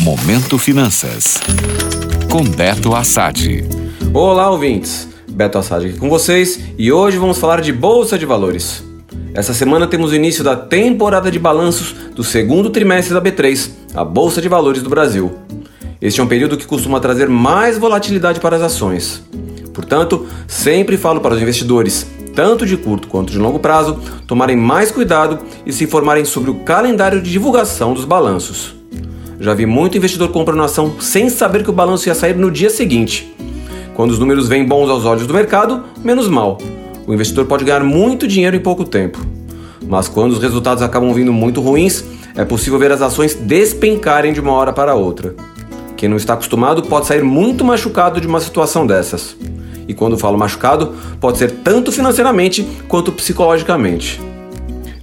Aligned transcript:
Momento 0.00 0.56
Finanças. 0.56 1.38
Com 2.30 2.42
Beto 2.42 2.94
Assad. 2.94 3.62
Olá, 4.14 4.50
ouvintes. 4.50 5.06
Beto 5.28 5.58
Assad 5.58 5.84
aqui 5.84 5.98
com 5.98 6.08
vocês 6.08 6.58
e 6.78 6.90
hoje 6.90 7.18
vamos 7.18 7.36
falar 7.36 7.60
de 7.60 7.70
Bolsa 7.70 8.18
de 8.18 8.24
Valores. 8.24 8.82
Essa 9.34 9.52
semana 9.52 9.86
temos 9.86 10.10
o 10.10 10.14
início 10.14 10.42
da 10.42 10.56
temporada 10.56 11.30
de 11.30 11.38
balanços 11.38 11.94
do 12.14 12.24
segundo 12.24 12.70
trimestre 12.70 13.12
da 13.12 13.20
B3, 13.20 13.72
a 13.94 14.02
Bolsa 14.02 14.40
de 14.40 14.48
Valores 14.48 14.82
do 14.82 14.88
Brasil. 14.88 15.34
Este 16.00 16.18
é 16.18 16.24
um 16.24 16.28
período 16.28 16.56
que 16.56 16.66
costuma 16.66 16.98
trazer 16.98 17.28
mais 17.28 17.76
volatilidade 17.76 18.40
para 18.40 18.56
as 18.56 18.62
ações. 18.62 19.22
Portanto, 19.74 20.26
sempre 20.48 20.96
falo 20.96 21.20
para 21.20 21.34
os 21.34 21.42
investidores, 21.42 22.06
tanto 22.34 22.64
de 22.64 22.78
curto 22.78 23.06
quanto 23.06 23.30
de 23.30 23.38
longo 23.38 23.58
prazo, 23.58 24.00
tomarem 24.26 24.56
mais 24.56 24.90
cuidado 24.90 25.40
e 25.66 25.74
se 25.74 25.84
informarem 25.84 26.24
sobre 26.24 26.50
o 26.50 26.60
calendário 26.60 27.20
de 27.20 27.30
divulgação 27.30 27.92
dos 27.92 28.06
balanços. 28.06 28.79
Já 29.40 29.54
vi 29.54 29.64
muito 29.64 29.96
investidor 29.96 30.28
comprando 30.28 30.62
ação 30.62 30.96
sem 31.00 31.30
saber 31.30 31.64
que 31.64 31.70
o 31.70 31.72
balanço 31.72 32.06
ia 32.06 32.14
sair 32.14 32.36
no 32.36 32.50
dia 32.50 32.68
seguinte. 32.68 33.34
Quando 33.94 34.10
os 34.10 34.18
números 34.18 34.46
vêm 34.46 34.66
bons 34.66 34.90
aos 34.90 35.06
olhos 35.06 35.26
do 35.26 35.32
mercado, 35.32 35.82
menos 36.04 36.28
mal. 36.28 36.58
O 37.06 37.14
investidor 37.14 37.46
pode 37.46 37.64
ganhar 37.64 37.82
muito 37.82 38.28
dinheiro 38.28 38.54
em 38.54 38.60
pouco 38.60 38.84
tempo. 38.84 39.18
Mas 39.88 40.08
quando 40.08 40.32
os 40.32 40.42
resultados 40.42 40.82
acabam 40.82 41.14
vindo 41.14 41.32
muito 41.32 41.62
ruins, 41.62 42.04
é 42.36 42.44
possível 42.44 42.78
ver 42.78 42.92
as 42.92 43.00
ações 43.00 43.34
despencarem 43.34 44.34
de 44.34 44.40
uma 44.40 44.52
hora 44.52 44.74
para 44.74 44.94
outra. 44.94 45.34
Quem 45.96 46.08
não 46.08 46.18
está 46.18 46.34
acostumado 46.34 46.82
pode 46.82 47.06
sair 47.06 47.24
muito 47.24 47.64
machucado 47.64 48.20
de 48.20 48.26
uma 48.26 48.40
situação 48.40 48.86
dessas. 48.86 49.34
E 49.88 49.94
quando 49.94 50.18
falo 50.18 50.36
machucado, 50.36 50.94
pode 51.18 51.38
ser 51.38 51.50
tanto 51.64 51.90
financeiramente 51.90 52.66
quanto 52.86 53.10
psicologicamente. 53.10 54.20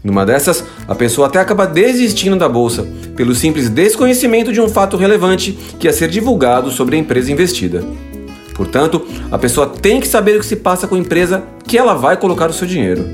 Numa 0.08 0.26
dessas, 0.26 0.64
a 0.88 0.96
pessoa 0.96 1.28
até 1.28 1.38
acaba 1.38 1.68
desistindo 1.68 2.38
da 2.38 2.48
bolsa, 2.48 2.88
pelo 3.14 3.36
simples 3.36 3.68
desconhecimento 3.68 4.54
de 4.54 4.62
um 4.62 4.70
fato 4.70 4.96
relevante 4.96 5.52
que 5.78 5.86
ia 5.86 5.92
ser 5.92 6.08
divulgado 6.08 6.72
sobre 6.72 6.96
a 6.96 7.00
empresa 7.00 7.30
investida. 7.30 7.84
Portanto, 8.56 9.06
a 9.30 9.38
pessoa 9.38 9.68
tem 9.68 10.00
que 10.00 10.08
saber 10.08 10.38
o 10.38 10.40
que 10.40 10.46
se 10.46 10.56
passa 10.56 10.88
com 10.88 10.96
a 10.96 10.98
empresa 10.98 11.44
que 11.66 11.78
ela 11.78 11.94
vai 11.94 12.16
colocar 12.16 12.50
o 12.50 12.54
seu 12.54 12.66
dinheiro. 12.66 13.06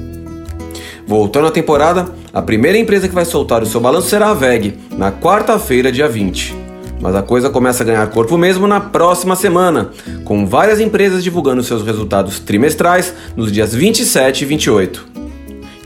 Voltando 1.07 1.47
à 1.47 1.51
temporada, 1.51 2.09
a 2.31 2.43
primeira 2.43 2.77
empresa 2.77 3.07
que 3.07 3.15
vai 3.15 3.25
soltar 3.25 3.63
o 3.63 3.65
seu 3.65 3.81
balanço 3.81 4.09
será 4.09 4.29
a 4.29 4.35
VEG, 4.35 4.77
na 4.95 5.11
quarta-feira, 5.11 5.91
dia 5.91 6.07
20. 6.07 6.55
Mas 7.01 7.15
a 7.15 7.23
coisa 7.23 7.49
começa 7.49 7.81
a 7.81 7.85
ganhar 7.87 8.07
corpo 8.11 8.37
mesmo 8.37 8.67
na 8.67 8.79
próxima 8.79 9.35
semana, 9.35 9.89
com 10.25 10.45
várias 10.45 10.79
empresas 10.79 11.23
divulgando 11.23 11.63
seus 11.63 11.83
resultados 11.83 12.39
trimestrais 12.39 13.11
nos 13.35 13.51
dias 13.51 13.73
27 13.73 14.43
e 14.43 14.45
28. 14.45 15.22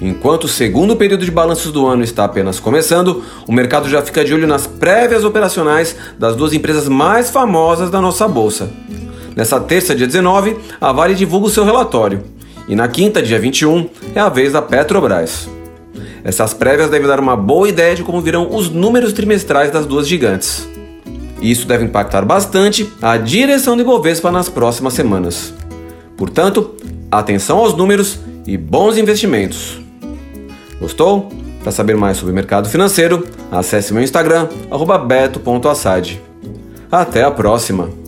Enquanto 0.02 0.44
o 0.44 0.48
segundo 0.48 0.96
período 0.96 1.26
de 1.26 1.32
balanços 1.32 1.72
do 1.72 1.88
ano 1.88 2.04
está 2.04 2.26
apenas 2.26 2.60
começando, 2.60 3.24
o 3.48 3.52
mercado 3.52 3.90
já 3.90 4.02
fica 4.02 4.24
de 4.24 4.34
olho 4.34 4.46
nas 4.46 4.68
prévias 4.68 5.24
operacionais 5.24 5.96
das 6.20 6.36
duas 6.36 6.54
empresas 6.54 6.88
mais 6.88 7.32
famosas 7.32 7.90
da 7.90 8.00
nossa 8.00 8.28
bolsa. 8.28 8.70
Nessa 9.36 9.60
terça, 9.60 9.96
dia 9.96 10.06
19, 10.06 10.56
a 10.80 10.92
Vale 10.92 11.16
divulga 11.16 11.48
o 11.48 11.50
seu 11.50 11.64
relatório. 11.64 12.24
E 12.68 12.76
na 12.76 12.88
quinta, 12.88 13.24
dia 13.24 13.40
21, 13.40 13.90
é 14.14 14.20
a 14.20 14.30
vez 14.30 14.54
da 14.54 14.62
Petrobras. 14.62 15.50
Essas 16.24 16.54
prévias 16.54 16.90
devem 16.90 17.08
dar 17.08 17.20
uma 17.20 17.36
boa 17.36 17.68
ideia 17.68 17.96
de 17.96 18.04
como 18.04 18.22
virão 18.22 18.54
os 18.54 18.70
números 18.70 19.14
trimestrais 19.14 19.72
das 19.72 19.86
duas 19.86 20.08
gigantes. 20.08 20.68
Isso 21.42 21.68
deve 21.68 21.86
impactar 21.86 22.24
bastante 22.26 22.88
a 23.02 23.18
direção 23.18 23.76
do 23.76 23.82
Ibovespa 23.82 24.32
nas 24.32 24.50
próximas 24.50 24.94
semanas. 24.94 25.54
Portanto, 26.18 26.76
atenção 27.12 27.60
aos 27.60 27.76
números 27.76 28.20
e 28.46 28.58
bons 28.58 28.98
investimentos. 28.98 29.87
Gostou? 30.80 31.30
Para 31.62 31.72
saber 31.72 31.98
mais 31.98 32.18
sobre 32.18 32.32
o 32.32 32.36
mercado 32.36 32.70
financeiro, 32.70 33.26
acesse 33.52 33.94
meu 33.94 34.04
Instagram, 34.04 34.48
beto.assad. 34.98 36.22
Até 36.92 37.24
a 37.24 37.32
próxima! 37.32 38.07